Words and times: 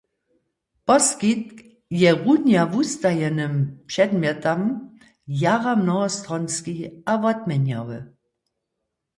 Poskitk 0.87 1.57
je 1.99 2.09
runja 2.21 2.63
wustajenym 2.71 3.55
předmjetam 3.89 4.61
jara 5.41 5.73
mnohostronski 5.81 6.75
a 7.11 7.13
wotměnjawy. 7.23 7.99